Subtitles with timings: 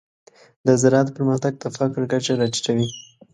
[0.65, 2.87] د زراعت پرمختګ د فقر کچه راټیټوي.